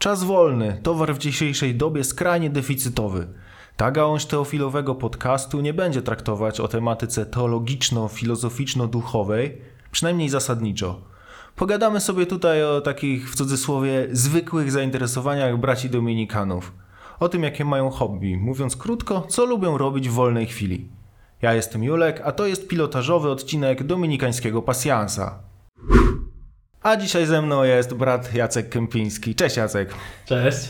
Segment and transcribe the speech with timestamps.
[0.00, 3.26] Czas wolny, towar w dzisiejszej dobie skrajnie deficytowy.
[3.76, 9.50] Ta gałąź teofilowego podcastu nie będzie traktować o tematyce teologiczno-filozoficzno-duchowej,
[9.90, 11.00] przynajmniej zasadniczo.
[11.56, 16.72] Pogadamy sobie tutaj o takich, w cudzysłowie, zwykłych zainteresowaniach braci dominikanów.
[17.18, 20.88] O tym, jakie mają hobby, mówiąc krótko, co lubią robić w wolnej chwili.
[21.42, 25.38] Ja jestem Julek, a to jest pilotażowy odcinek dominikańskiego pasjansa.
[26.82, 29.34] A dzisiaj ze mną jest brat Jacek Kępiński.
[29.34, 29.94] Cześć Jacek.
[30.24, 30.68] Cześć.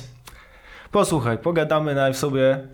[0.93, 2.69] Posłuchaj, pogadamy najpierw sobie,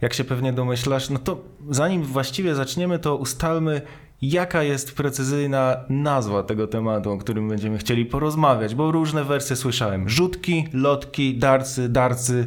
[0.00, 1.40] jak się pewnie domyślasz, no to
[1.70, 3.82] zanim właściwie zaczniemy, to ustalmy,
[4.22, 10.08] jaka jest precyzyjna nazwa tego tematu, o którym będziemy chcieli porozmawiać, bo różne wersje słyszałem.
[10.08, 12.46] Rzutki, lotki, darcy, darcy.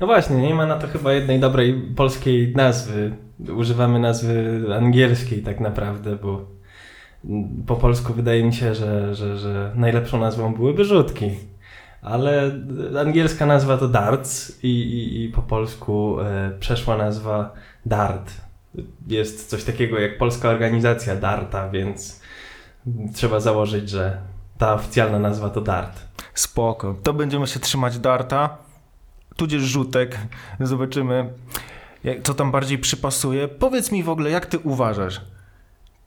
[0.00, 3.16] No właśnie, nie ma na to chyba jednej dobrej polskiej nazwy.
[3.56, 6.55] Używamy nazwy angielskiej tak naprawdę, bo
[7.66, 11.30] po polsku wydaje mi się, że, że, że najlepszą nazwą byłyby rzutki.
[12.02, 12.52] Ale
[13.00, 17.54] angielska nazwa to darts i, i, i po polsku e, przeszła nazwa
[17.86, 18.32] dart.
[19.08, 22.20] Jest coś takiego jak polska organizacja darta, więc
[23.14, 24.18] trzeba założyć, że
[24.58, 26.00] ta oficjalna nazwa to dart.
[26.34, 26.94] Spoko.
[27.02, 28.58] To będziemy się trzymać darta,
[29.36, 30.18] tudzież rzutek.
[30.60, 31.32] Zobaczymy,
[32.22, 33.48] co tam bardziej przypasuje.
[33.48, 35.20] Powiedz mi w ogóle, jak ty uważasz?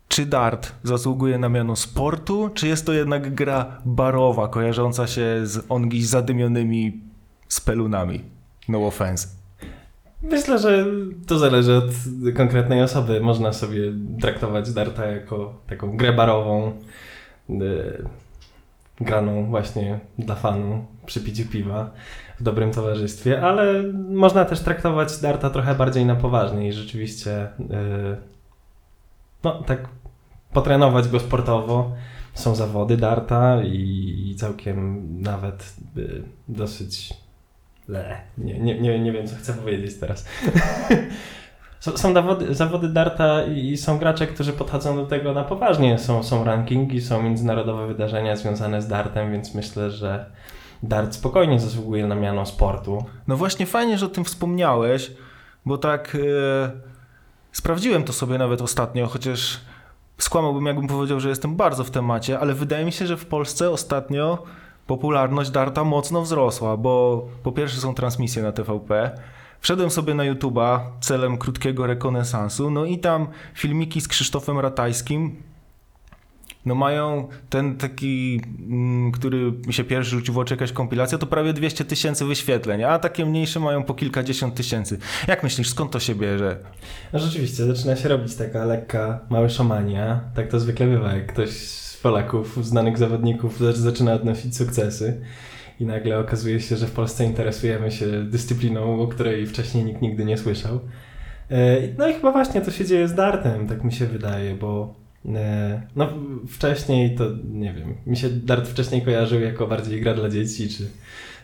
[0.09, 5.65] Czy dart zasługuje na miano sportu, czy jest to jednak gra barowa, kojarząca się z
[5.69, 7.01] ongi zadymionymi
[7.47, 8.21] spelunami?
[8.69, 9.27] No offense.
[10.21, 10.85] Myślę, że
[11.27, 11.85] to zależy od
[12.35, 13.21] konkretnej osoby.
[13.21, 13.81] Można sobie
[14.21, 16.71] traktować darta jako taką grę barową,
[17.49, 18.05] yy,
[19.01, 21.91] graną właśnie dla fanu przy piciu piwa
[22.39, 28.17] w dobrym towarzystwie, ale można też traktować darta trochę bardziej na poważnie i rzeczywiście yy,
[29.43, 29.87] no tak
[30.53, 31.91] potrenować go sportowo.
[32.33, 37.13] Są zawody darta i, całkiem nawet y, dosyć
[37.87, 38.21] le.
[38.37, 40.25] Nie, nie, nie, nie wiem, co chcę powiedzieć teraz.
[41.79, 45.97] są zawody, zawody darta i są gracze, którzy podchodzą do tego na poważnie.
[45.97, 50.25] Są, są rankingi, są międzynarodowe wydarzenia związane z dartem, więc myślę, że
[50.83, 53.05] dart spokojnie zasługuje na miano sportu.
[53.27, 55.11] No właśnie fajnie, że o tym wspomniałeś,
[55.65, 56.71] bo tak yy,
[57.51, 59.59] sprawdziłem to sobie nawet ostatnio, chociaż
[60.19, 63.69] skłamałbym, jakbym powiedział, że jestem bardzo w temacie, ale wydaje mi się, że w Polsce
[63.69, 64.43] ostatnio
[64.87, 69.11] popularność Darta mocno wzrosła, bo po pierwsze są transmisje na TVP.
[69.61, 75.35] Wszedłem sobie na YouTube'a celem krótkiego rekonesansu, no i tam filmiki z Krzysztofem Ratajskim,
[76.65, 81.27] no mają ten taki, mm, który mi się pierwszy rzucił w oczy, jakaś kompilacja, to
[81.27, 84.97] prawie 200 tysięcy wyświetleń, a takie mniejsze mają po kilkadziesiąt tysięcy.
[85.27, 86.57] Jak myślisz, skąd to się bierze?
[87.13, 90.21] No rzeczywiście, zaczyna się robić taka lekka małeszomania.
[90.35, 95.21] Tak to zwykle bywa, jak ktoś z Polaków, znanych zawodników zaczyna odnosić sukcesy
[95.79, 100.25] i nagle okazuje się, że w Polsce interesujemy się dyscypliną, o której wcześniej nikt nigdy
[100.25, 100.79] nie słyszał.
[101.51, 104.95] E, no i chyba właśnie to się dzieje z dartem, tak mi się wydaje, bo
[105.95, 106.07] no
[106.49, 110.89] wcześniej to nie wiem, mi się dart wcześniej kojarzył jako bardziej gra dla dzieci, czy,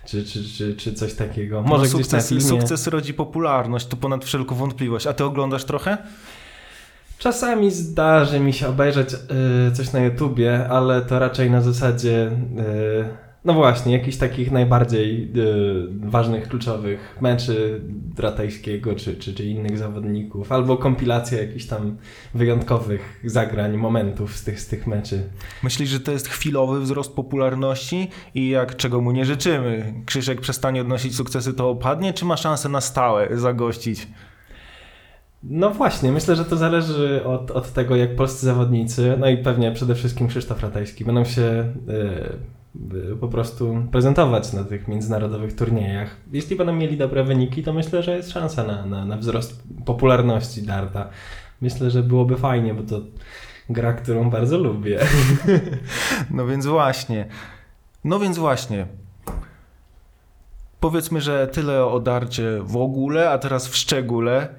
[0.05, 1.61] czy, czy, czy, czy coś takiego.
[1.61, 2.43] Może no, sukces, filmie...
[2.43, 5.07] sukces rodzi popularność, to ponad wszelką wątpliwość.
[5.07, 5.97] A ty oglądasz trochę?
[7.17, 9.17] Czasami zdarzy mi się obejrzeć y,
[9.75, 16.09] coś na YouTubie, ale to raczej na zasadzie y, no właśnie, jakichś takich najbardziej y,
[16.09, 17.81] ważnych, kluczowych meczy
[18.17, 21.97] Ratajskiego czy, czy, czy innych zawodników, albo kompilacja jakichś tam
[22.33, 25.29] wyjątkowych zagrań, momentów z tych, z tych meczy.
[25.63, 29.93] Myślisz, że to jest chwilowy wzrost popularności i jak czego mu nie życzymy?
[30.05, 34.07] Krzysiek przestanie odnosić sukcesy, to opadnie, czy ma szansę na stałe zagościć?
[35.43, 39.71] No właśnie, myślę, że to zależy od, od tego, jak polscy zawodnicy, no i pewnie
[39.71, 41.73] przede wszystkim Krzysztof Ratajski, będą się
[43.19, 46.15] po prostu prezentować na tych międzynarodowych turniejach.
[46.31, 50.61] Jeśli będą mieli dobre wyniki, to myślę, że jest szansa na, na, na wzrost popularności
[50.61, 51.09] Darta.
[51.61, 53.01] Myślę, że byłoby fajnie, bo to
[53.69, 54.99] gra, którą bardzo lubię.
[56.31, 57.25] No więc właśnie.
[58.03, 58.87] No więc właśnie.
[60.79, 64.49] Powiedzmy, że tyle o darcie w ogóle, a teraz w szczególe.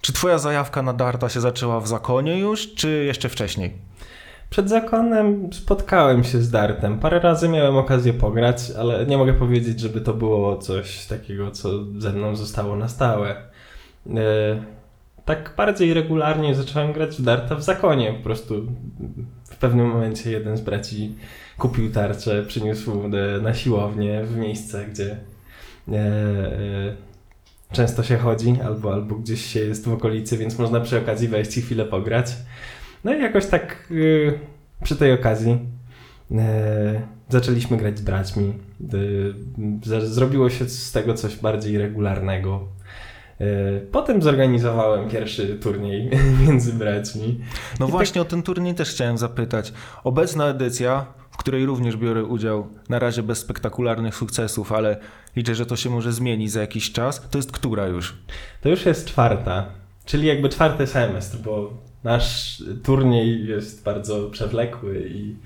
[0.00, 3.89] Czy twoja zajawka na darta się zaczęła w zakonie już, czy jeszcze wcześniej?
[4.50, 6.98] Przed zakonem spotkałem się z Dartem.
[6.98, 11.70] Parę razy miałem okazję pograć, ale nie mogę powiedzieć, żeby to było coś takiego, co
[11.98, 13.36] ze mną zostało na stałe.
[14.16, 14.62] E,
[15.24, 18.12] tak bardziej regularnie zacząłem grać w Darta w zakonie.
[18.12, 18.66] Po prostu
[19.44, 21.14] w pewnym momencie jeden z braci
[21.58, 23.08] kupił tarczę, przyniósł
[23.42, 25.16] na siłownię w miejsce, gdzie
[25.88, 26.96] e, e,
[27.72, 31.56] często się chodzi, albo, albo gdzieś się jest w okolicy, więc można przy okazji wejść
[31.56, 32.26] i chwilę pograć.
[33.04, 34.38] No i jakoś tak yy,
[34.82, 35.58] przy tej okazji
[36.38, 38.52] E, zaczęliśmy grać z braćmi.
[39.92, 42.68] E, zrobiło się z tego coś bardziej regularnego.
[43.40, 43.46] E,
[43.80, 46.10] potem zorganizowałem pierwszy turniej
[46.46, 47.40] między braćmi.
[47.80, 48.28] No I właśnie tak...
[48.28, 49.72] o ten turniej też chciałem zapytać.
[50.04, 54.96] Obecna edycja, w której również biorę udział, na razie bez spektakularnych sukcesów, ale
[55.36, 57.28] liczę, że to się może zmienić za jakiś czas.
[57.30, 58.16] To jest która już?
[58.60, 59.66] To już jest czwarta,
[60.04, 61.72] czyli jakby czwarty semestr, bo
[62.04, 65.36] nasz turniej jest bardzo przewlekły i,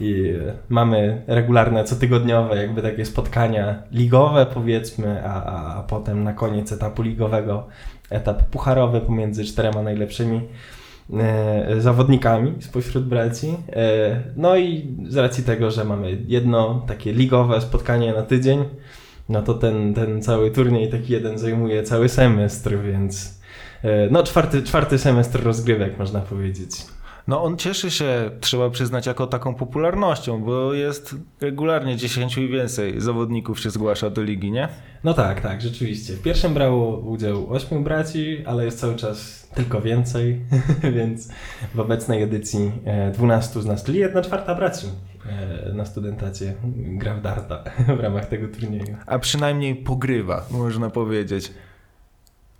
[0.00, 0.32] i
[0.68, 7.66] mamy regularne, cotygodniowe jakby takie spotkania ligowe powiedzmy, a, a, potem na koniec etapu ligowego
[8.10, 10.40] etap pucharowy pomiędzy czterema najlepszymi
[11.12, 13.56] e, zawodnikami spośród braci.
[13.72, 18.64] E, no i z racji tego, że mamy jedno takie ligowe spotkanie na tydzień,
[19.28, 23.39] no to ten, ten cały turniej taki jeden zajmuje cały semestr, więc
[24.10, 26.70] no czwarty, czwarty semestr rozgrywek można powiedzieć.
[27.30, 33.00] No on cieszy się, trzeba przyznać, jako taką popularnością, bo jest regularnie 10 i więcej
[33.00, 34.68] zawodników się zgłasza do ligi, nie?
[35.04, 36.12] No tak, tak, rzeczywiście.
[36.12, 40.40] W pierwszym brało udział 8 braci, ale jest cały czas tylko więcej,
[40.96, 41.28] więc
[41.74, 42.72] w obecnej edycji
[43.14, 44.86] 12 e, z nas, czyli 1 czwarta braci
[45.26, 47.64] e, na studentacie gra w darta
[47.98, 48.96] w ramach tego turnieju.
[49.06, 51.52] A przynajmniej pogrywa, można powiedzieć.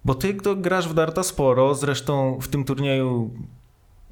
[0.05, 3.31] Bo ty to grasz w darta sporo, zresztą w tym turnieju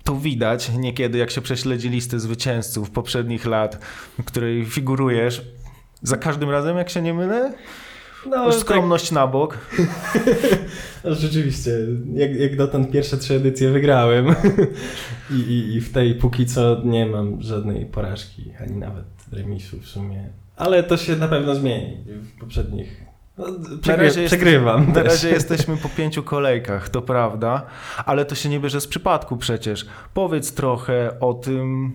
[0.05, 3.85] to widać niekiedy, jak się prześledzi listy zwycięzców poprzednich lat,
[4.19, 5.43] w której figurujesz.
[6.03, 7.53] Za każdym razem, jak się nie mylę?
[8.27, 9.13] No, skromność tak.
[9.13, 9.59] na bok.
[11.05, 11.71] No, rzeczywiście,
[12.15, 14.27] jak, jak dotąd pierwsze trzy edycje wygrałem
[15.31, 19.87] I, i, i w tej póki co nie mam żadnej porażki, ani nawet remisu w
[19.87, 20.29] sumie.
[20.57, 23.08] Ale to się na pewno zmieni w poprzednich
[23.39, 23.47] no,
[23.97, 24.83] na przegrywam.
[24.83, 27.67] Jest, na razie jesteśmy po pięciu kolejkach, to prawda,
[28.07, 29.87] ale to się nie bierze z przypadku przecież.
[30.15, 31.93] Powiedz trochę o tym,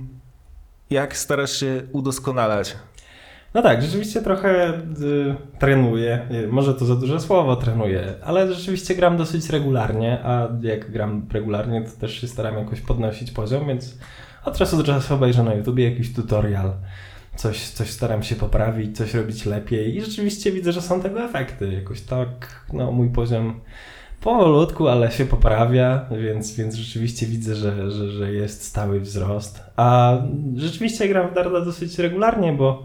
[0.90, 2.76] jak starasz się udoskonalać.
[3.54, 6.28] No tak, rzeczywiście trochę y, trenuję.
[6.52, 11.82] Może to za duże słowo trenuję, ale rzeczywiście gram dosyć regularnie, a jak gram regularnie,
[11.82, 13.98] to też się staram jakoś podnosić poziom, więc
[14.46, 16.74] od czasu do czasu obejrzę na YouTube jakiś tutorial
[17.36, 21.74] coś, coś staram się poprawić, coś robić lepiej i rzeczywiście widzę, że są tego efekty.
[21.74, 23.62] Jakoś tak, no mój poziom
[24.22, 29.64] powolutku, ale się poprawia, więc, więc rzeczywiście widzę, że, że, że jest stały wzrost.
[29.76, 30.18] A
[30.56, 32.84] rzeczywiście gram w Darda dosyć regularnie, bo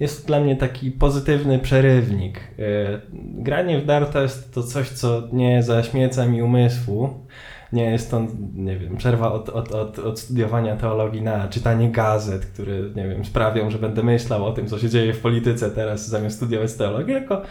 [0.00, 2.40] jest dla mnie taki pozytywny przerywnik.
[2.58, 3.00] E,
[3.42, 7.26] granie w Darta jest to coś, co nie zaśmieca mi umysłu,
[7.72, 12.46] nie jest to, nie wiem, przerwa od, od, od, od studiowania teologii na czytanie gazet,
[12.46, 16.08] które, nie wiem, sprawią, że będę myślał o tym, co się dzieje w polityce teraz,
[16.08, 17.42] zamiast studiować teologię, tylko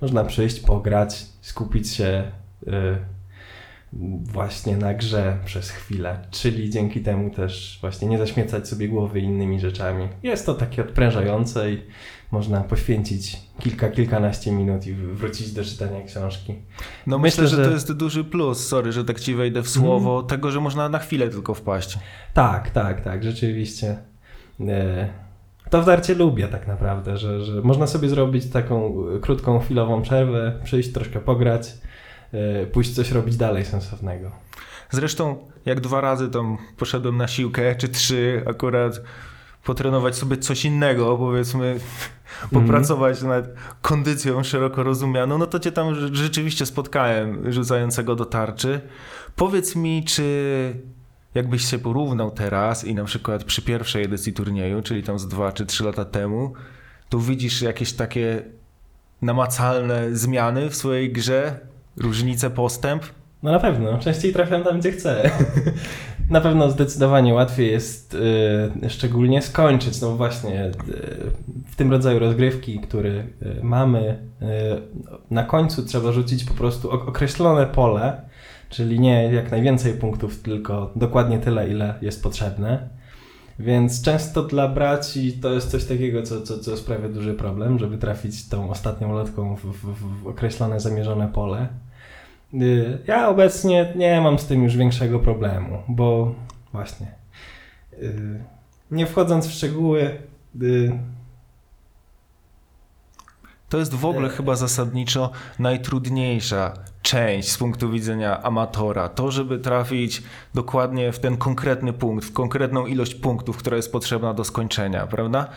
[0.00, 2.22] można przyjść, pograć, skupić się
[2.62, 2.70] y,
[4.22, 9.60] właśnie na grze przez chwilę, czyli dzięki temu też właśnie nie zaśmiecać sobie głowy innymi
[9.60, 10.08] rzeczami.
[10.22, 11.82] Jest to takie odprężające i
[12.30, 16.54] można poświęcić kilka, kilkanaście minut i wrócić do czytania książki.
[17.06, 19.68] No myślę, myślę że, że, to jest duży plus, sorry, że tak ci wejdę w
[19.68, 20.26] słowo, mm.
[20.26, 21.98] tego, że można na chwilę tylko wpaść.
[22.34, 23.96] Tak, tak, tak, rzeczywiście.
[24.60, 25.08] E,
[25.70, 30.60] to w darcie lubię tak naprawdę, że, że można sobie zrobić taką krótką, chwilową przerwę,
[30.64, 31.74] przyjść troszkę pograć,
[32.72, 34.30] pójść coś robić dalej sensownego.
[34.90, 35.36] Zresztą
[35.66, 39.00] jak dwa razy tam poszedłem na siłkę, czy trzy akurat
[39.64, 41.80] potrenować sobie coś innego, powiedzmy,
[42.52, 43.28] popracować mm.
[43.28, 43.44] nad
[43.82, 48.80] kondycją szeroko rozumianą, no to cię tam rzeczywiście spotkałem rzucającego do tarczy.
[49.36, 50.74] Powiedz mi, czy
[51.34, 55.52] jakbyś się porównał teraz i na przykład przy pierwszej edycji turnieju, czyli tam z dwa
[55.52, 56.52] czy trzy lata temu,
[57.08, 58.42] to widzisz jakieś takie
[59.22, 61.60] namacalne zmiany w swojej grze,
[61.96, 63.02] różnice, postęp?
[63.42, 65.30] No na pewno, częściej trafiam tam, gdzie chcę.
[66.30, 68.14] na pewno zdecydowanie łatwiej jest
[68.84, 70.00] y, szczególnie skończyć.
[70.00, 70.72] No właśnie, y,
[71.66, 73.10] w tym rodzaju rozgrywki, który
[73.42, 74.34] y, mamy,
[75.30, 78.22] na końcu trzeba rzucić po prostu określone pole,
[78.70, 82.88] czyli nie jak najwięcej punktów, tylko dokładnie tyle, ile jest potrzebne.
[83.58, 87.98] Więc często dla braci to jest coś takiego, co, co, co sprawia duży problem, żeby
[87.98, 91.68] trafić tą ostatnią lotką w, w, w określone, zamierzone pole.
[92.62, 96.34] Y, ja obecnie nie mam z tym już większego problemu, bo
[96.72, 97.06] właśnie
[97.92, 98.44] y,
[98.90, 100.18] nie wchodząc w szczegóły.
[100.62, 100.98] Y,
[103.68, 109.08] to jest w ogóle chyba zasadniczo najtrudniejsza część z punktu widzenia amatora.
[109.08, 110.22] To, żeby trafić
[110.54, 115.48] dokładnie w ten konkretny punkt, w konkretną ilość punktów, która jest potrzebna do skończenia, prawda?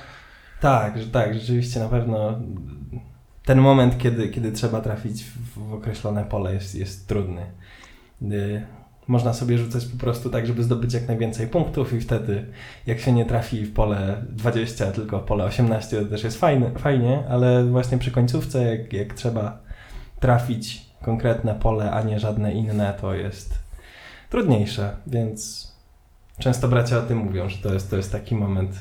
[0.61, 2.39] Tak, tak, rzeczywiście na pewno
[3.47, 7.41] ten moment, kiedy, kiedy trzeba trafić w, w określone pole jest, jest trudny.
[8.21, 8.61] Y,
[9.07, 12.45] można sobie rzucać po prostu tak, żeby zdobyć jak najwięcej punktów i wtedy
[12.87, 16.71] jak się nie trafi w pole 20, tylko w pole 18 to też jest fajne,
[16.71, 19.59] fajnie, ale właśnie przy końcówce jak, jak trzeba
[20.19, 23.59] trafić konkretne pole, a nie żadne inne, to jest
[24.29, 25.71] trudniejsze, więc
[26.39, 28.71] często bracia o tym mówią, że to jest, to jest taki moment,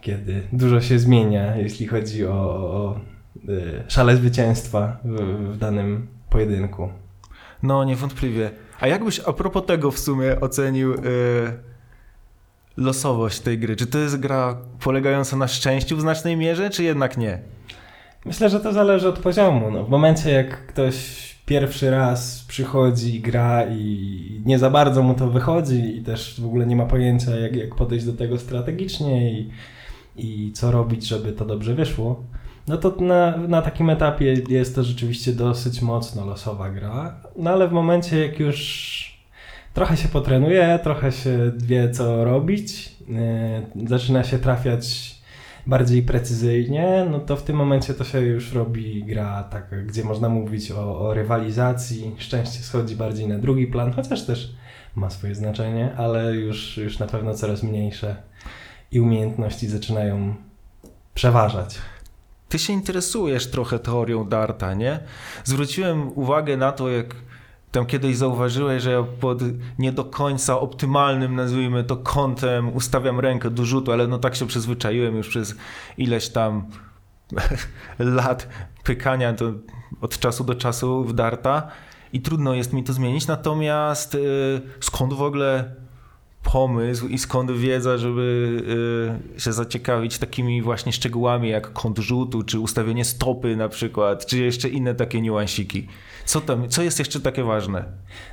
[0.00, 3.00] kiedy dużo się zmienia, jeśli chodzi o, o
[3.88, 5.14] szale zwycięstwa w,
[5.54, 6.88] w danym pojedynku.
[7.62, 8.50] No, niewątpliwie.
[8.80, 10.98] A jakbyś a propos tego w sumie ocenił y,
[12.76, 13.76] losowość tej gry?
[13.76, 17.38] Czy to jest gra polegająca na szczęściu w znacznej mierze, czy jednak nie?
[18.24, 19.70] Myślę, że to zależy od poziomu.
[19.70, 25.30] No, w momencie, jak ktoś pierwszy raz przychodzi, gra i nie za bardzo mu to
[25.30, 29.50] wychodzi i też w ogóle nie ma pojęcia, jak, jak podejść do tego strategicznie i,
[30.16, 32.24] i co robić, żeby to dobrze wyszło,
[32.68, 37.16] no to na, na takim etapie jest to rzeczywiście dosyć mocno losowa gra.
[37.36, 39.22] No ale w momencie, jak już
[39.74, 45.14] trochę się potrenuje, trochę się wie, co robić, yy, zaczyna się trafiać
[45.66, 50.28] bardziej precyzyjnie, no to w tym momencie to się już robi gra taka, gdzie można
[50.28, 52.14] mówić o, o rywalizacji.
[52.18, 54.54] Szczęście schodzi bardziej na drugi plan, chociaż też
[54.94, 58.16] ma swoje znaczenie, ale już, już na pewno coraz mniejsze
[58.92, 60.34] i umiejętności zaczynają
[61.14, 61.78] przeważać.
[62.52, 65.00] Ty się interesujesz trochę teorią Darta, nie?
[65.44, 67.14] Zwróciłem uwagę na to, jak
[67.70, 69.38] tam kiedyś zauważyłeś, że ja pod
[69.78, 74.46] nie do końca optymalnym, nazwijmy to, kątem ustawiam rękę do rzutu, ale no tak się
[74.46, 75.54] przyzwyczaiłem już przez
[75.98, 76.66] ileś tam
[77.98, 78.48] lat
[78.84, 79.52] pykania to
[80.00, 81.68] od czasu do czasu w darta
[82.12, 83.26] i trudno jest mi to zmienić.
[83.26, 85.74] Natomiast yy, skąd w ogóle
[86.52, 88.48] pomysł i skąd wiedza, żeby
[89.34, 94.38] yy, się zaciekawić takimi właśnie szczegółami jak kąt rzutu, czy ustawienie stopy na przykład, czy
[94.38, 95.88] jeszcze inne takie niuansiki?
[96.24, 97.84] Co tam, co jest jeszcze takie ważne?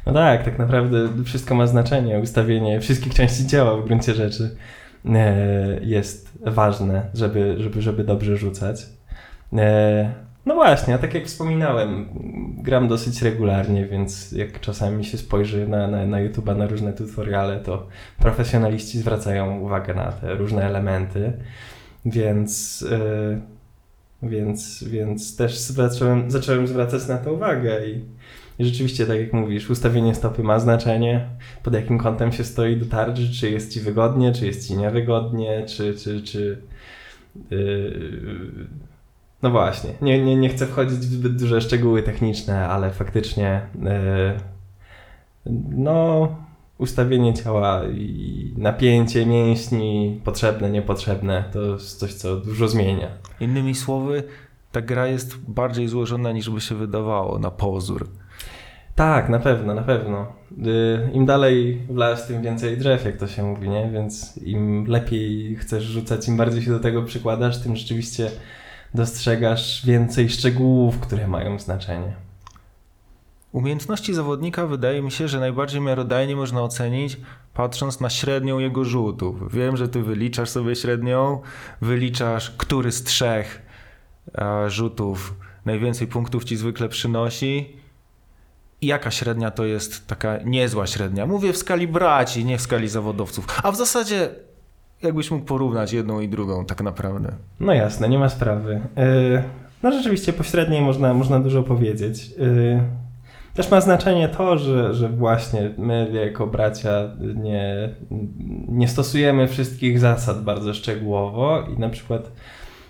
[0.05, 2.19] No tak, tak naprawdę wszystko ma znaczenie.
[2.19, 4.55] Ustawienie wszystkich części ciała w gruncie rzeczy
[5.05, 8.85] e, jest ważne, żeby, żeby, żeby dobrze rzucać.
[10.49, 12.09] No właśnie, a tak jak wspominałem,
[12.57, 17.59] gram dosyć regularnie, więc jak czasami się spojrzy na, na, na YouTube'a, na różne tutoriale,
[17.59, 17.87] to
[18.19, 21.33] profesjonaliści zwracają uwagę na te różne elementy,
[22.05, 22.85] więc...
[22.91, 23.59] E,
[24.23, 28.05] więc, więc też zacząłem, zacząłem zwracać na to uwagę i,
[28.59, 31.29] i rzeczywiście, tak jak mówisz, ustawienie stopy ma znaczenie,
[31.63, 35.65] pod jakim kątem się stoi do tarczy, czy jest ci wygodnie, czy jest ci niewygodnie,
[35.65, 36.61] czy, czy, czy
[37.51, 38.88] yy...
[39.43, 44.37] no właśnie, nie, nie, nie chcę wchodzić w zbyt duże szczegóły techniczne, ale faktycznie yy...
[45.69, 46.29] no
[46.77, 53.07] ustawienie ciała i napięcie mięśni, potrzebne, niepotrzebne, to jest coś, co dużo zmienia.
[53.39, 54.23] Innymi słowy,
[54.71, 58.07] ta gra jest bardziej złożona niż by się wydawało na pozór.
[58.95, 60.27] Tak, na pewno, na pewno.
[60.51, 63.89] Y, Im dalej w las, tym więcej drzew, jak to się mówi, nie?
[63.93, 68.31] Więc im lepiej chcesz rzucać, im bardziej się do tego przykładasz, tym rzeczywiście
[68.93, 72.13] dostrzegasz więcej szczegółów, które mają znaczenie.
[73.51, 77.17] Umiejętności zawodnika wydaje mi się, że najbardziej miarodajnie można ocenić
[77.53, 79.53] patrząc na średnią jego rzutów.
[79.53, 81.41] Wiem, że ty wyliczasz sobie średnią,
[81.81, 83.61] wyliczasz, który z trzech
[84.37, 85.33] e, rzutów
[85.65, 87.77] najwięcej punktów ci zwykle przynosi.
[88.81, 91.25] I jaka średnia to jest taka niezła średnia?
[91.25, 93.45] Mówię w skali braci, nie w skali zawodowców.
[93.63, 94.29] A w zasadzie
[95.03, 97.31] jakbyś mógł porównać jedną i drugą tak naprawdę.
[97.59, 98.81] No jasne, nie ma sprawy.
[98.97, 99.43] Yy,
[99.83, 102.29] no rzeczywiście po średniej można, można dużo powiedzieć.
[102.29, 102.81] Yy
[103.53, 107.89] też ma znaczenie to, że, że właśnie my jako bracia nie,
[108.67, 112.31] nie stosujemy wszystkich zasad bardzo szczegółowo i na przykład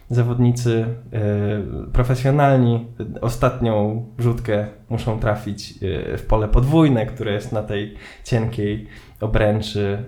[0.10, 0.86] zawodnicy
[1.88, 2.88] y, profesjonalni
[3.22, 5.74] ostatnią rzutkę muszą trafić
[6.18, 8.88] w pole podwójne, które jest na tej cienkiej
[9.22, 10.04] obręczy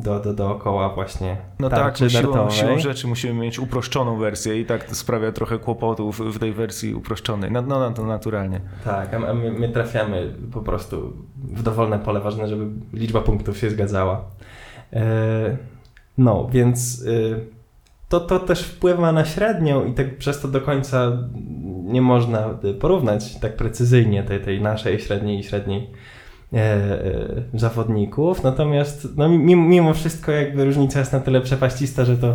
[0.00, 4.84] do, do, dookoła właśnie No tak, siłą, siłą rzeczy musimy mieć uproszczoną wersję i tak
[4.84, 7.52] to sprawia trochę kłopotów w tej wersji uproszczonej.
[7.52, 8.60] No, no, no to naturalnie.
[8.84, 13.70] Tak, a my, my trafiamy po prostu w dowolne pole, ważne, żeby liczba punktów się
[13.70, 14.24] zgadzała.
[14.92, 15.56] E,
[16.18, 17.60] no, więc e,
[18.08, 21.18] to, to też wpływa na średnią i tak przez to do końca
[21.84, 25.90] nie można porównać tak precyzyjnie tej, tej naszej średniej i średniej
[27.54, 32.34] zawodników, natomiast no, mimo wszystko jakby różnica jest na tyle przepaścista, że to,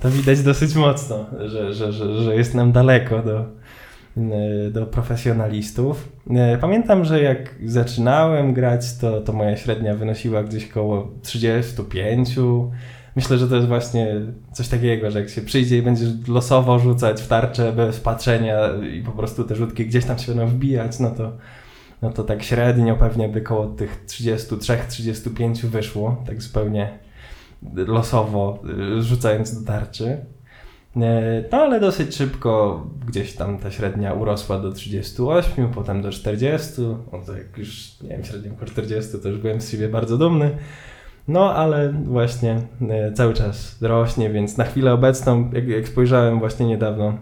[0.00, 3.38] to widać dosyć mocno, że, że, że, że jest nam daleko do,
[4.16, 6.08] e, do profesjonalistów.
[6.60, 12.28] Pamiętam, że jak zaczynałem grać, to, to moja średnia wynosiła gdzieś około 35.
[13.16, 14.06] Myślę, że to jest właśnie
[14.52, 18.58] coś takiego, że jak się przyjdzie i będziesz losowo rzucać w tarczę bez patrzenia
[18.98, 21.32] i po prostu te rzutki gdzieś tam się będą wbijać, no to
[22.04, 26.98] no to tak średnio pewnie by koło tych 33-35 wyszło, tak zupełnie
[27.76, 28.62] losowo
[28.98, 30.26] y, rzucając do tarczy.
[30.96, 36.72] E, No ale dosyć szybko gdzieś tam ta średnia urosła do 38, potem do 40.
[37.12, 40.18] No to jak już, nie wiem, średnio po 40 to już byłem z siebie bardzo
[40.18, 40.58] dumny.
[41.28, 42.58] No ale właśnie
[42.90, 47.18] e, cały czas rośnie, więc na chwilę obecną, jak, jak spojrzałem właśnie niedawno,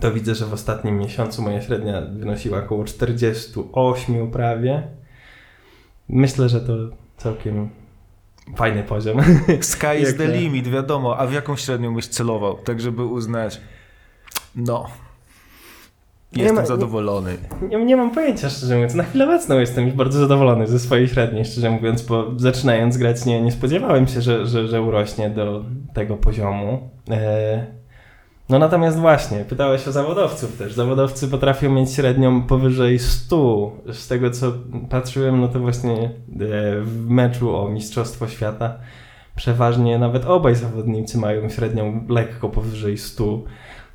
[0.00, 4.82] to widzę, że w ostatnim miesiącu moja średnia wynosiła około 48 prawie.
[6.08, 6.72] Myślę, że to
[7.16, 7.70] całkiem
[8.56, 9.16] fajny poziom.
[9.60, 10.34] Sky is the nie?
[10.34, 11.16] limit, wiadomo.
[11.18, 12.56] A w jaką średnią byś celował?
[12.58, 13.60] Tak, żeby uznać,
[14.56, 14.86] no,
[16.32, 17.36] Nie jestem ma- nie- zadowolony.
[17.68, 18.94] Nie, nie mam pojęcia, szczerze mówiąc.
[18.94, 23.26] Na chwilę obecną jestem już bardzo zadowolony ze swojej średniej, szczerze mówiąc, bo zaczynając grać
[23.26, 26.90] nie, nie spodziewałem się, że, że, że urośnie do tego poziomu.
[27.10, 27.79] E,
[28.50, 30.72] no natomiast właśnie, pytałeś o zawodowców też.
[30.72, 33.72] Zawodowcy potrafią mieć średnią powyżej 100.
[33.92, 34.52] Z tego co
[34.88, 36.10] patrzyłem, no to właśnie e,
[36.80, 38.78] w meczu o Mistrzostwo Świata
[39.36, 43.42] przeważnie nawet obaj zawodnicy mają średnią lekko powyżej 100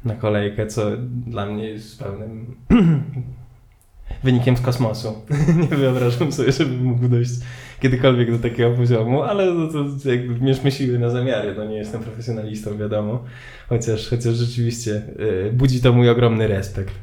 [0.05, 0.81] na kolejkę, co
[1.27, 2.55] dla mnie jest pełnym
[4.23, 5.21] wynikiem z kosmosu.
[5.71, 7.31] nie wyobrażam sobie, żebym mógł dojść
[7.79, 11.55] kiedykolwiek do takiego poziomu, ale no to jakby mierzmy siły na zamiary.
[11.57, 13.23] No nie jestem profesjonalistą, wiadomo,
[13.69, 16.93] chociaż, chociaż rzeczywiście yy, budzi to mój ogromny respekt.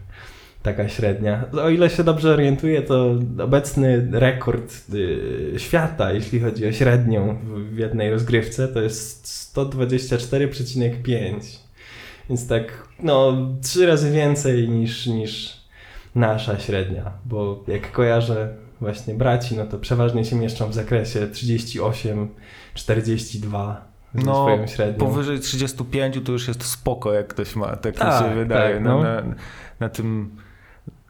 [0.63, 1.45] Taka średnia.
[1.53, 7.75] O ile się dobrze orientuję, to obecny rekord yy, świata, jeśli chodzi o średnią w,
[7.75, 9.27] w jednej rozgrywce, to jest
[9.57, 11.59] 124,5.
[12.29, 15.63] Więc tak, no, trzy razy więcej niż, niż
[16.15, 22.29] nasza średnia, bo jak kojarzę właśnie braci, no to przeważnie się mieszczą w zakresie 38,
[22.75, 24.47] 42 ze No.
[24.99, 28.85] Powyżej 35 to już jest spoko, jak ktoś ma, tak, mi Tak, się wydaje, tak,
[28.85, 29.03] na, no.
[29.03, 29.23] na,
[29.81, 30.37] na tym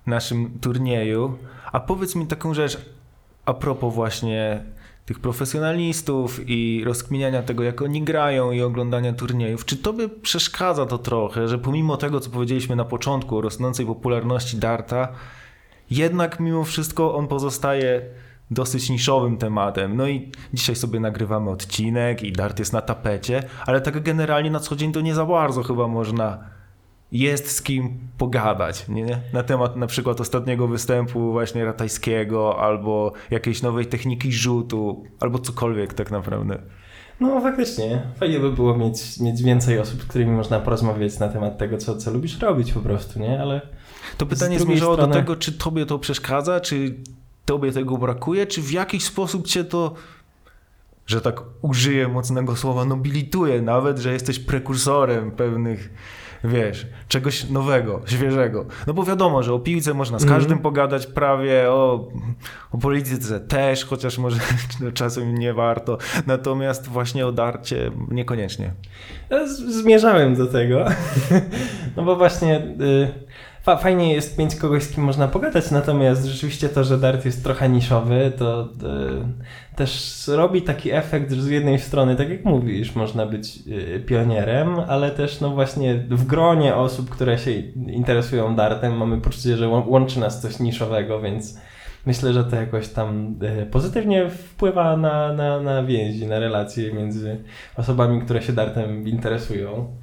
[0.07, 1.39] naszym turnieju.
[1.73, 2.79] A powiedz mi taką rzecz,
[3.45, 4.63] a propos właśnie
[5.07, 9.65] tych profesjonalistów i rozkminiania tego, jak oni grają i oglądania turniejów.
[9.65, 14.57] Czy tobie przeszkadza to trochę, że pomimo tego, co powiedzieliśmy na początku o rosnącej popularności
[14.57, 15.09] Darta,
[15.95, 18.03] jednak mimo wszystko on pozostaje
[18.51, 19.97] dosyć niszowym tematem.
[19.97, 24.61] No i dzisiaj sobie nagrywamy odcinek i Dart jest na tapecie, ale tak generalnie na
[24.61, 26.39] co dzień to nie za bardzo chyba można
[27.13, 29.21] jest z kim pogadać, nie?
[29.33, 35.95] Na temat na przykład ostatniego występu właśnie Ratajskiego albo jakiejś nowej techniki rzutu, albo cokolwiek
[35.95, 36.59] tak naprawdę.
[37.21, 41.59] No faktycznie, fajnie by było mieć, mieć więcej osób, z którymi można porozmawiać na temat
[41.59, 43.41] tego, co, co lubisz robić po prostu, nie?
[43.41, 43.61] Ale
[44.19, 46.95] To pytanie zmierzało strony- do tego, czy tobie to przeszkadza, czy
[47.45, 49.95] tobie tego brakuje, czy w jakiś sposób cię to,
[51.07, 55.91] że tak użyję mocnego słowa, nobilituje nawet, że jesteś prekursorem pewnych,
[56.45, 58.67] wiesz, czegoś nowego, świeżego.
[58.87, 60.41] No bo wiadomo, że o piłce można z Mhm.
[60.41, 62.09] każdym pogadać prawie, o,
[62.73, 64.41] o polityce też, chociaż może
[64.95, 65.99] czasem nie warto.
[66.27, 68.73] Natomiast właśnie o darcie niekoniecznie.
[69.31, 70.85] Ja zmierzałem do tego.
[71.97, 73.13] No bo właśnie y,
[73.63, 77.45] fa- fajnie jest mieć kogoś, z kim można pogadać, natomiast rzeczywiście to, że Dart jest
[77.45, 82.95] trochę niszowy, to y, też robi taki efekt, że z jednej strony, tak jak mówisz,
[82.95, 87.51] można być y, pionierem, ale też no właśnie w gronie osób, które się
[87.87, 91.59] interesują Dartem, mamy poczucie, że łą- łączy nas coś niszowego, więc
[92.07, 97.37] myślę, że to jakoś tam y, pozytywnie wpływa na, na, na więzi, na relacje między
[97.77, 99.97] osobami, które się dartem interesują.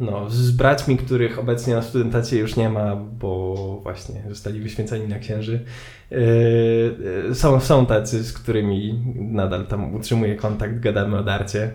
[0.00, 5.18] No, z braćmi, których obecnie na studentacie już nie ma, bo właśnie zostali wyświęceni na
[5.18, 5.64] księży.
[6.12, 6.16] e,
[7.30, 11.70] e, Są, są tacy, z którymi nadal tam utrzymuję kontakt, gadamy o darcie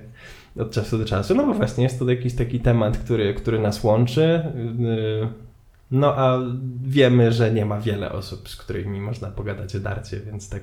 [0.60, 1.36] od czasu do czasu.
[1.36, 4.24] No bo właśnie jest to jakiś taki temat, który, który nas łączy.
[4.24, 5.44] E,
[5.92, 6.40] No a
[6.84, 10.62] wiemy, że nie ma wiele osób, z którymi można pogadać o darcie, więc tak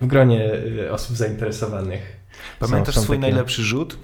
[0.00, 0.50] w gronie
[0.86, 2.16] e, osób zainteresowanych.
[2.58, 3.98] Pamiętasz są swój takie- najlepszy rzut?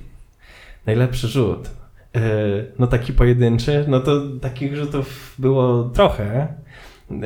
[0.87, 1.70] Najlepszy rzut.
[2.14, 2.20] Yy,
[2.79, 6.46] No taki pojedynczy, no to takich rzutów było trochę.
[7.11, 7.18] Yy,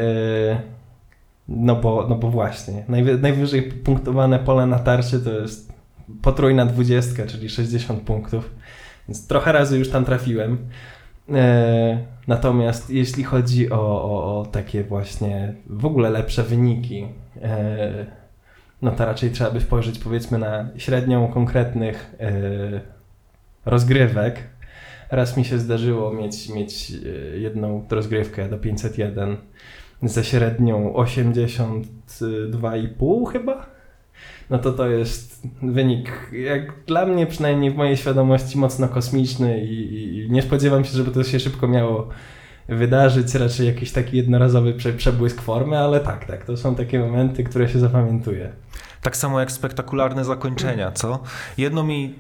[1.49, 5.73] No bo, no bo właśnie, najwy- najwyżej punktowane pole na tarczy to jest
[6.23, 8.51] potrójna dwudziestka, czyli 60 punktów.
[9.09, 10.59] Więc trochę razy już tam trafiłem.
[11.29, 11.37] Yy,
[12.29, 17.07] Natomiast jeśli chodzi o, o, o takie właśnie w ogóle lepsze wyniki,
[18.83, 22.15] no to raczej trzeba by spojrzeć powiedzmy na średnią konkretnych
[23.67, 24.43] rozgrywek.
[25.15, 26.95] Raz mi się zdarzyło mieć, mieć e,
[27.39, 29.37] jedną rozgrywkę do 501
[30.03, 33.67] ze średnią 82,5 chyba.
[34.51, 40.19] No to to jest wynik, jak dla mnie przynajmniej w mojej świadomości mocno kosmiczny i,
[40.19, 42.09] i, nie spodziewam się, żeby to się szybko miało
[42.69, 47.45] wydarzyć raczej jakiś taki jednorazowy prze, przebłysk formy, ale tak, tak, to są takie momenty,
[47.45, 48.53] które się zapamiętuje.
[49.03, 51.23] Tak samo jak spektakularne zakończenia, co?
[51.59, 52.15] Jedno mi,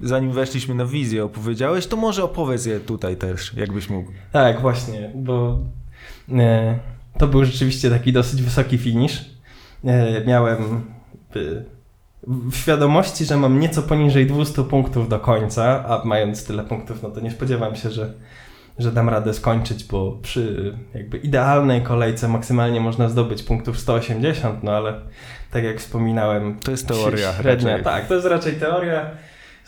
[0.00, 4.10] zanim weszliśmy na wizję, opowiedziałeś, to może opowiedz je tutaj też, jakbyś mógł.
[4.32, 5.58] Tak, właśnie, bo
[6.32, 6.78] e,
[7.18, 9.24] to był rzeczywiście taki dosyć wysoki finish.
[9.84, 10.56] E, miałem
[11.36, 11.38] e,
[12.26, 17.10] w świadomości, że mam nieco poniżej 200 punktów do końca, a mając tyle punktów, no
[17.10, 18.12] to nie spodziewam się, że,
[18.78, 24.72] że dam radę skończyć, bo przy jakby idealnej kolejce maksymalnie można zdobyć punktów 180, no
[24.72, 25.00] ale
[25.50, 27.32] tak jak wspominałem, To jest teoria.
[27.32, 27.84] Średnia, raczej.
[27.84, 29.10] tak, to jest raczej teoria.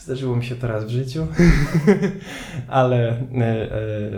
[0.01, 1.27] Zdarzyło mi się to raz w życiu,
[2.69, 3.71] ale e, e,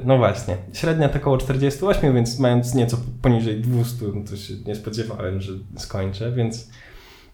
[0.04, 4.74] no właśnie, średnia to około 48, więc mając nieco poniżej 200, no to się nie
[4.74, 6.70] spodziewałem, że skończę, więc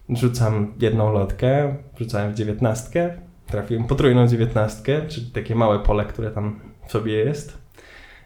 [0.09, 3.13] rzucam jedną lotkę, rzucałem w dziewiętnastkę,
[3.47, 7.57] trafiłem potrójną dziewiętnastkę, czyli takie małe pole, które tam w sobie jest.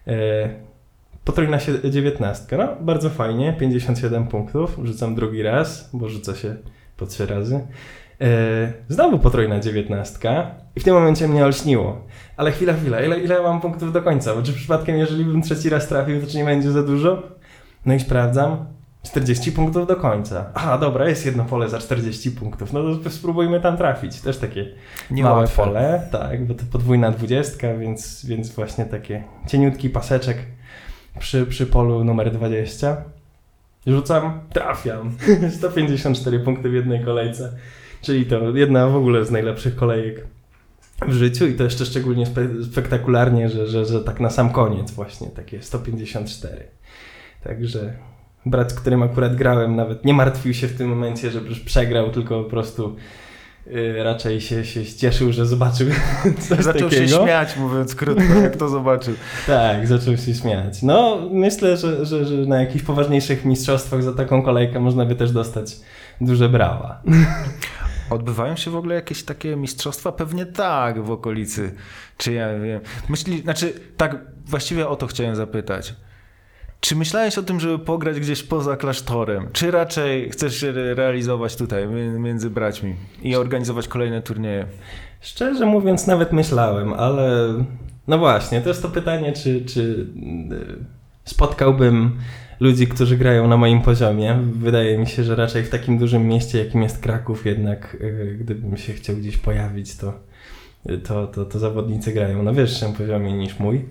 [0.08, 0.50] E,
[1.26, 1.58] potrójna
[1.90, 6.56] dziewiętnastka, no bardzo fajnie, 57 punktów, rzucam drugi raz, bo rzuca się
[6.98, 7.68] po trzy razy.
[8.22, 8.26] E,
[8.90, 12.02] znowu potrójna dziewiętnastka i w tym momencie mnie olśniło.
[12.38, 14.36] Ale chwila, chwila, ile, ile mam punktów do końca?
[14.36, 17.24] Bo czy przypadkiem, jeżeli bym trzeci raz trafił, to czy nie będzie za dużo?
[17.86, 18.66] No i sprawdzam.
[19.04, 20.46] 40 punktów do końca.
[20.54, 22.74] Aha, dobra, jest jedno pole za 40 punktów.
[22.74, 24.22] No to spróbujmy tam trafić.
[24.22, 24.66] Też takie
[25.12, 25.64] Nie małe łatwe.
[25.64, 30.38] pole, tak, bo to podwójna dwudziestka, więc, więc właśnie takie cieniutki paseczek
[31.20, 32.98] przy, przy polu numer 20.
[33.88, 35.12] Rzucam, trafiam.
[35.58, 37.54] 154 punkty w jednej kolejce.
[38.04, 40.28] Czyli to jedna w ogóle z najlepszych kolejek
[41.08, 44.92] w życiu i to jeszcze szczególnie spe- spektakularnie, że, że, że tak na sam koniec
[44.92, 46.64] właśnie takie 154.
[47.44, 47.94] Także
[48.46, 52.12] brat, z którym akurat grałem, nawet nie martwił się w tym momencie, że już przegrał,
[52.12, 52.96] tylko po prostu
[53.68, 55.88] y, raczej się, się cieszył, że zobaczył
[56.50, 57.08] coś Zaczął takiego.
[57.08, 59.14] się śmiać, mówiąc krótko, jak to zobaczył.
[59.48, 60.82] Tak, zaczął się śmiać.
[60.82, 65.32] No, myślę, że, że, że na jakichś poważniejszych mistrzostwach za taką kolejkę można by też
[65.32, 65.76] dostać
[66.22, 67.02] duże brawa.
[68.14, 70.12] Odbywają się w ogóle jakieś takie mistrzostwa?
[70.12, 71.76] Pewnie tak w okolicy.
[72.18, 72.82] Czy ja wiem.
[73.10, 75.96] Myśli, znaczy, tak, właściwie o to chciałem zapytać.
[76.80, 79.50] Czy myślałeś o tym, żeby pograć gdzieś poza klasztorem?
[79.54, 84.68] Czy raczej chcesz się re- realizować tutaj, mi- między braćmi i organizować kolejne turnieje?
[85.22, 87.54] Szczerze mówiąc, nawet myślałem, ale
[88.08, 90.08] no właśnie, to jest to pytanie, czy, czy
[91.26, 92.18] spotkałbym
[92.60, 94.40] ludzi, którzy grają na moim poziomie.
[94.54, 98.78] Wydaje mi się, że raczej w takim dużym mieście, jakim jest Kraków, jednak y, gdybym
[98.78, 100.14] się chciał gdzieś pojawić, to,
[101.04, 103.86] to, to, to zawodnicy grają na wyższym poziomie niż mój.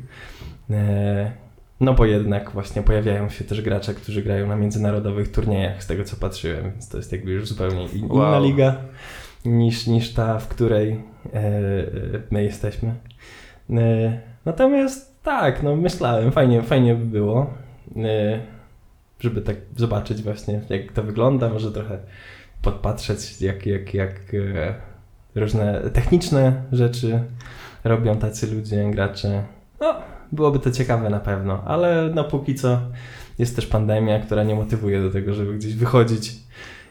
[0.71, 1.33] E,
[1.81, 6.05] No bo jednak właśnie pojawiają się też gracze, którzy grają na międzynarodowych turniejach, z tego
[6.05, 8.45] co patrzyłem, więc to jest jakby już zupełnie in- inna Wow.
[8.45, 8.77] liga
[9.45, 10.90] niż, niż ta, w której
[11.35, 11.85] e, e,
[12.31, 12.95] my jesteśmy.
[13.71, 17.54] E, Natomiast tak, no myślałem, fajnie, fajnie by było,
[17.96, 18.40] e,
[19.20, 21.98] żeby tak zobaczyć właśnie, jak to wygląda, może trochę
[22.62, 24.74] podpatrzeć, jak, jak, jak e,
[25.35, 27.22] różne techniczne rzeczy
[27.85, 29.42] robią tacy ludzie, gracze.
[29.80, 29.94] No,
[30.32, 32.80] byłoby to ciekawe na pewno, ale no póki co
[33.38, 36.35] jest też pandemia, która nie motywuje do tego, żeby gdzieś wychodzić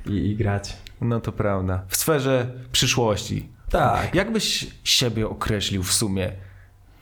[0.06, 0.78] i, i grać.
[1.02, 1.84] No to prawda.
[1.88, 3.50] W sferze przyszłości.
[3.70, 4.15] Tak.
[4.15, 6.32] Jak byś siebie określił w sumie?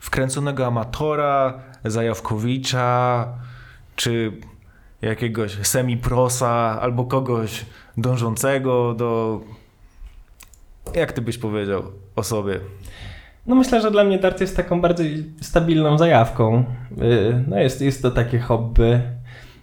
[0.00, 3.26] Wkręconego amatora, zajawkowicza,
[3.96, 4.32] czy
[5.02, 9.40] jakiegoś semiprosa, albo kogoś dążącego do...
[10.94, 11.82] Jak ty byś powiedział
[12.16, 12.60] o sobie?
[13.46, 16.64] No myślę, że dla mnie dart jest taką bardziej stabilną zajawką.
[16.96, 19.00] Yy, No jest, jest to takie hobby.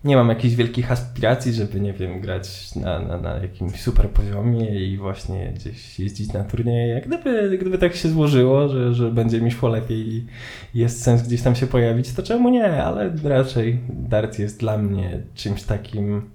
[0.04, 4.86] Nie mam jakichś wielkich aspiracji, żeby, nie wiem, grać na, na, na jakimś super poziomie
[4.86, 7.02] i właśnie gdzieś jeździć na turnieje.
[7.02, 10.26] Gdyby, gdyby tak się złożyło, że, że będzie mi szło lepiej i
[10.74, 12.84] jest sens gdzieś tam się pojawić, to czemu nie?
[12.84, 16.30] Ale raczej dart jest dla mnie czymś takim,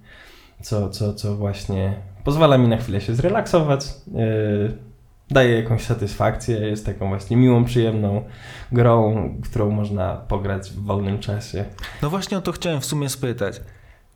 [0.61, 1.95] co, co, co właśnie
[2.25, 3.87] pozwala mi na chwilę się zrelaksować.
[4.15, 4.92] Yy,
[5.31, 8.25] daje jakąś satysfakcję, jest taką właśnie miłą, przyjemną
[8.73, 11.65] grą, którą można pograć w wolnym czasie.
[12.03, 13.61] No właśnie o to chciałem w sumie spytać.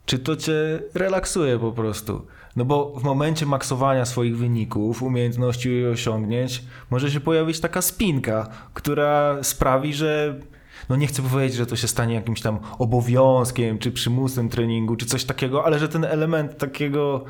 [0.06, 0.52] Czy to cię
[0.94, 2.26] relaksuje po prostu?
[2.56, 8.48] No bo w momencie maksowania swoich wyników, umiejętności i osiągnięć może się pojawić taka spinka,
[8.74, 10.40] która sprawi, że
[10.88, 15.06] no nie chcę powiedzieć, że to się stanie jakimś tam obowiązkiem, czy przymusem treningu, czy
[15.06, 17.24] coś takiego, ale że ten element takiego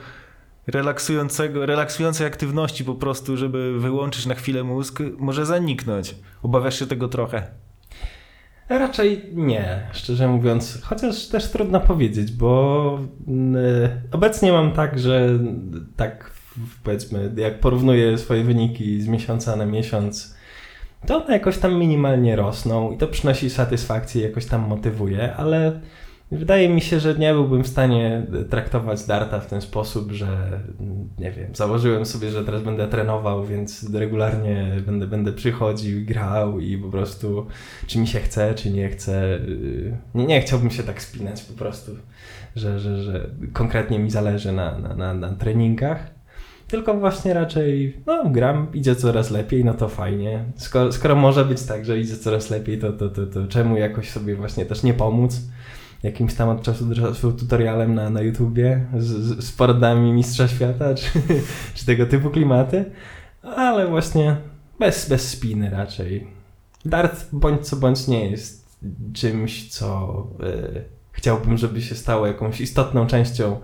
[0.66, 6.14] relaksującego, relaksującej aktywności po prostu, żeby wyłączyć na chwilę mózg, może zaniknąć.
[6.42, 7.42] Obawiasz się tego trochę?
[8.68, 12.98] Raczej nie, szczerze mówiąc, chociaż też trudno powiedzieć, bo
[13.28, 15.38] y, obecnie mam tak, że
[15.96, 16.30] tak
[16.84, 20.36] powiedzmy, jak porównuję swoje wyniki z miesiąca na miesiąc,
[21.06, 25.80] to one jakoś tam minimalnie rosną i to przynosi satysfakcję, jakoś tam motywuje, ale
[26.30, 30.60] wydaje mi się, że nie byłbym w stanie traktować darta w ten sposób, że
[31.18, 36.78] nie wiem, założyłem sobie, że teraz będę trenował, więc regularnie będę, będę przychodził grał i
[36.78, 37.46] po prostu
[37.86, 39.38] czy mi się chce, czy nie chce.
[39.48, 41.92] yy, Nie, nie chciałbym się tak spinać po prostu,
[42.56, 46.16] że, że, że konkretnie mi zależy na, na, na, na treningach.
[46.68, 50.44] Tylko właśnie raczej, no gram, idzie coraz lepiej, no to fajnie.
[50.56, 54.10] Skoro, skoro może być tak, że idzie coraz lepiej, to, to, to, to czemu jakoś
[54.10, 55.40] sobie właśnie też nie pomóc?
[56.06, 60.48] Jakimś tam od czasu do czasu tutorialem na, na YouTubie z, z, z poradami mistrza
[60.48, 61.08] świata, czy,
[61.74, 62.84] czy tego typu klimaty.
[63.42, 64.36] Ale właśnie
[64.78, 66.26] bez, bez spiny raczej.
[66.84, 68.78] Dart bądź co bądź nie jest
[69.12, 73.60] czymś, co y, chciałbym, żeby się stało jakąś istotną częścią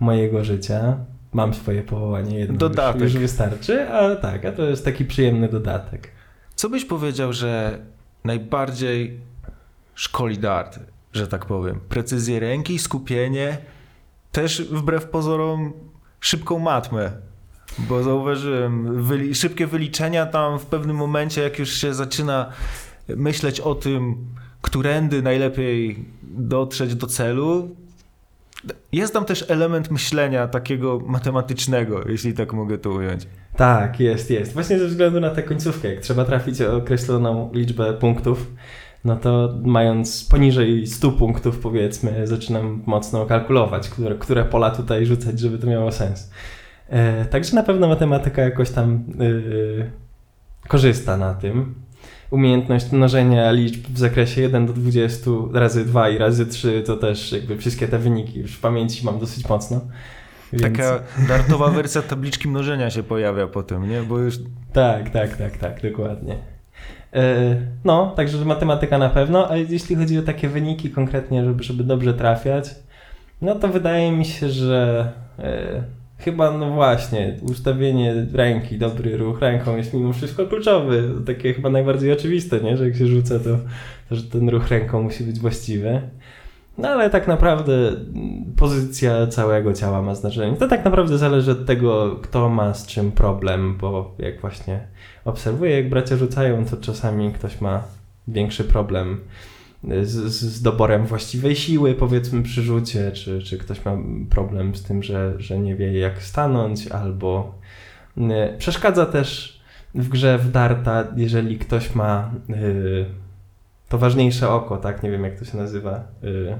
[0.00, 0.96] mojego życia
[1.32, 3.02] mam swoje powołanie jedno Dodatek.
[3.02, 6.10] Już, już wystarczy, a tak, a to jest taki przyjemny dodatek.
[6.54, 7.78] Co byś powiedział, że
[8.24, 9.20] najbardziej
[9.94, 10.78] szkoli dart,
[11.14, 11.80] że tak powiem?
[11.88, 13.58] Precyzję ręki, skupienie,
[14.32, 15.72] też wbrew pozorom
[16.20, 17.12] szybką matmę.
[17.78, 22.52] Bo zauważyłem, wyli szybkie wyliczenia tam w pewnym momencie, jak już się zaczyna
[23.08, 24.16] myśleć o tym,
[24.62, 27.76] którędy najlepiej dotrzeć do celu,
[28.92, 33.26] jest tam też element myślenia takiego matematycznego, jeśli tak mogę to ująć.
[33.56, 34.52] Tak, jest, jest.
[34.52, 38.46] Właśnie ze względu na tę końcówkę, jak trzeba trafić określoną liczbę punktów,
[39.04, 45.40] no to mając poniżej 100 punktów powiedzmy, zaczynam mocno kalkulować, które, które pola tutaj rzucać,
[45.40, 46.30] żeby to miało sens.
[46.88, 49.90] E, także na pewno matematyka jakoś tam yy,
[50.68, 51.74] korzysta na tym.
[52.30, 57.32] Umiejętność mnożenia liczb w zakresie 1 do 20 razy 2 i razy 3 to też
[57.32, 59.80] jakby wszystkie te wyniki już w pamięci mam dosyć mocno.
[60.52, 60.62] Więc...
[60.62, 64.02] Taka dartowa wersja tabliczki mnożenia się pojawia potem, nie?
[64.02, 64.38] Bo już
[64.72, 66.53] Tak, tak, tak, tak, dokładnie.
[67.14, 71.84] E, No, także matematyka na pewno, a jeśli chodzi o takie wyniki konkretnie, żeby, żeby
[71.84, 72.74] dobrze trafiać,
[73.42, 75.82] no to wydaje mi się, że e,
[76.18, 81.10] chyba no właśnie ustawienie ręki, dobry ruch ręką jest mimo wszystko kluczowy.
[81.26, 82.76] Takie chyba najbardziej oczywiste, nie?
[82.76, 83.58] że jak się rzuca, to,
[84.08, 86.00] to że ten ruch ręką musi być właściwy.
[86.78, 87.72] No ale tak naprawdę
[88.56, 90.56] pozycja całego ciała ma znaczenie.
[90.56, 94.80] To tak naprawdę zależy od tego, kto ma z czym problem, bo jak właśnie
[95.24, 97.82] obserwuję, jak bracia rzucają, to czasami ktoś ma
[98.28, 99.20] większy problem
[100.02, 103.96] z, z, doborem właściwej siły, powiedzmy przy rzucie, czy, czy ktoś ma
[104.30, 107.54] problem z tym, że, że nie wie jak stanąć, albo
[108.18, 108.22] y,
[108.58, 109.60] przeszkadza też
[109.94, 113.04] w grze w darta, jeżeli ktoś ma y,
[113.88, 115.02] to ważniejsze oko, tak?
[115.02, 116.04] Nie wiem jak to się nazywa.
[116.24, 116.56] Y,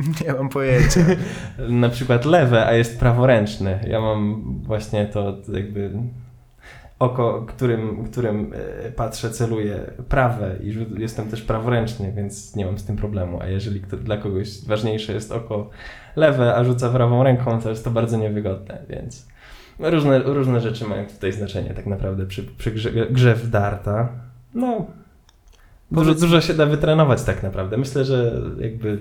[0.26, 1.00] nie mam pojęcia.
[1.68, 3.78] na przykład lewe, a jest praworęczny.
[3.88, 5.90] Ja mam właśnie to jakby
[6.98, 8.52] oko, którym, którym
[8.84, 13.40] e, patrzę, celuję prawe i jestem też praworęczny, więc nie mam z tym problemu.
[13.42, 15.70] A jeżeli dla kogoś ważniejsze jest oko
[16.16, 19.26] lewe, a rzuca prawą ręką, to jest to bardzo niewygodne, więc
[19.78, 24.08] różne, różne rzeczy mają tutaj znaczenie tak naprawdę przy, przy grze, grze w darta.
[24.54, 24.86] No,
[25.92, 27.76] Dużo, dużo się da wytrenować tak naprawdę.
[27.76, 28.98] Myślę, że jakby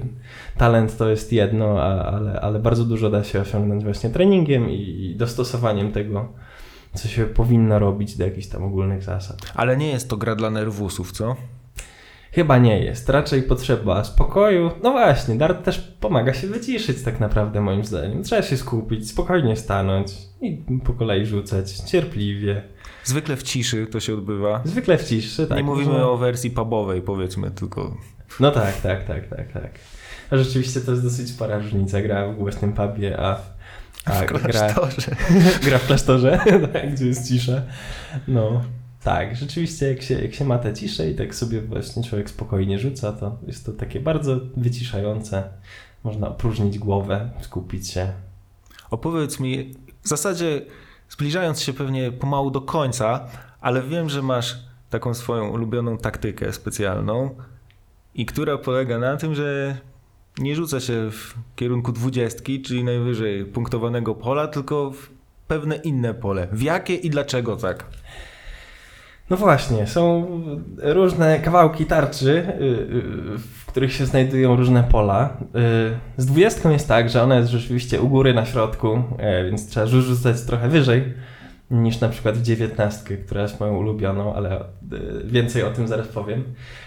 [0.58, 5.06] talent to jest jedno, a, ale, ale bardzo dużo da się osiągnąć właśnie treningiem i,
[5.06, 6.34] i dostosowaniem tego,
[6.94, 9.38] co się powinno robić do jakichś tam ogólnych zasad.
[9.56, 11.36] Ale nie jest to gra dla nerwusów, co?
[12.32, 13.10] Chyba nie jest.
[13.10, 14.72] Raczej potrzeba spokoju.
[14.84, 18.24] No właśnie, dart też pomaga się wyciszyć tak naprawdę moim zdaniem.
[18.24, 22.62] Trzeba się skupić, spokojnie stanąć i po kolei rzucać, cierpliwie.
[23.10, 24.62] Zwykle w ciszy to się odbywa.
[24.66, 25.58] Zwykle w ciszy, tak.
[25.58, 27.98] nie mówimy można- o wersji pubowej, powiedzmy, tylko
[28.40, 29.72] No tak, tak, tak, tak, tak.
[30.32, 32.02] A rzeczywiście to jest dosyć spora różnica.
[32.02, 33.38] Gra w głośnym pubie, a,
[34.06, 35.16] a w gra, klasztorze.
[35.66, 36.40] gra w klasztorze,
[36.74, 37.62] tak, gdzie jest cisza.
[38.28, 38.62] No,
[39.04, 42.80] tak, rzeczywiście jak się, jak się ma tę ciszę i tak sobie właśnie człowiek spokojnie
[42.80, 45.44] rzuca, to jest to takie bardzo wyciszające.
[46.04, 48.14] Można opróżnić głowę, skupić się.
[48.92, 50.62] Opowiedz mi, w zasadzie
[51.10, 53.26] zbliżając się pewnie pomału do końca,
[53.62, 54.58] ale wiem, że masz
[54.90, 57.36] taką swoją ulubioną taktykę specjalną
[58.16, 59.78] i która polega na tym, że
[60.38, 65.10] nie rzuca się w kierunku dwudziestki, czyli najwyżej punktowanego pola, tylko w
[65.48, 66.48] pewne inne pole.
[66.52, 67.86] W jakie i dlaczego tak?
[69.30, 70.28] No właśnie, są
[70.78, 75.38] różne kawałki tarczy, y, y, w których się znajdują różne pola.
[75.42, 79.68] Y, Z dwudziestką jest tak, że ona jest rzeczywiście u góry na środku, e, więc
[79.68, 81.04] trzeba rzu- rzucać trochę wyżej
[81.72, 84.64] niż na przykład w dziewiętnastkę, która jest moją ulubioną, ale y,
[85.26, 86.44] więcej o tym zaraz powiem.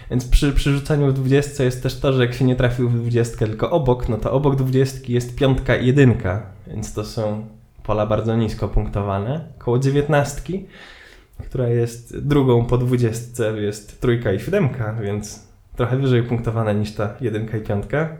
[0.09, 2.99] Więc przy, przy rzucaniu w dwudziestce jest też to, że jak się nie trafił w
[2.99, 7.45] dwudziestkę, tylko obok, no to obok dwudziestki jest piątka i jedynka, więc to są
[7.83, 9.41] pola bardzo nisko punktowane.
[9.57, 10.65] Koło dziewiętnastki
[11.43, 17.13] która jest drugą po dwudziestce, jest trójka i siódemka, więc trochę wyżej punktowane niż ta
[17.21, 18.17] jedynka i piątka.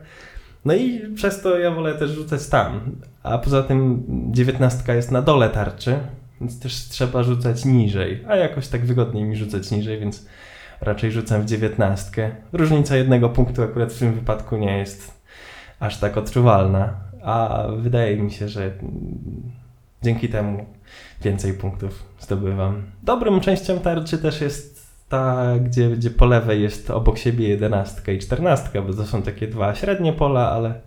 [0.65, 2.81] No i przez to ja wolę też rzucać tam.
[3.23, 5.99] A poza tym dziewiętnastka jest na dole tarczy,
[6.41, 8.23] więc też trzeba rzucać niżej.
[8.27, 10.25] A jakoś tak wygodniej mi rzucać niżej, więc
[10.81, 12.31] raczej rzucam w dziewiętnastkę.
[12.53, 15.23] Różnica jednego punktu akurat w tym wypadku nie jest
[15.79, 18.71] aż tak odczuwalna, a wydaje mi się, że
[20.03, 20.65] dzięki temu
[21.21, 22.83] więcej punktów zdobywam.
[23.03, 28.19] Dobrą częścią tarczy też jest ta, gdzie, gdzie po lewej jest obok siebie jedenastka i
[28.19, 30.81] czternastka, bo to są takie dwa średnie pola, ale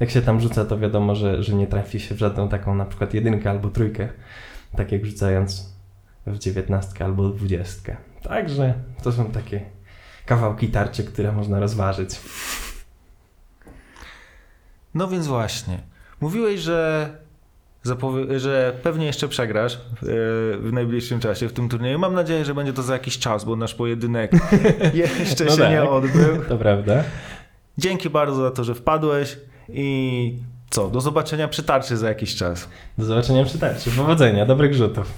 [0.00, 2.84] jak się tam rzuca, to wiadomo, że, że nie trafi się w żadną taką na
[2.84, 4.08] przykład jedynkę albo trójkę,
[4.76, 5.74] tak jak rzucając
[6.26, 7.96] w dziewiętnastkę albo dwudziestkę.
[8.22, 9.60] Także to są takie
[10.26, 12.20] kawałki tarczy, które można rozważyć.
[14.94, 15.78] No więc właśnie.
[16.20, 17.10] Mówiłeś, że,
[18.36, 19.78] że pewnie jeszcze przegrasz e,
[20.58, 21.98] w najbliższym czasie w tym turnieju.
[21.98, 24.32] Mam nadzieję, że będzie to za jakiś czas, bo nasz pojedynek
[24.94, 25.70] jeszcze No się tak.
[25.70, 26.44] nie odbył.
[26.48, 27.04] To prawda.
[27.78, 29.38] Dzięki bardzo za to, że wpadłeś
[29.68, 30.34] i
[30.70, 32.68] co, do zobaczenia przy tarczy za jakiś czas.
[32.98, 33.90] Do zobaczenia przy tarczy.
[33.90, 35.12] Powodzenia, dobrych rzutów.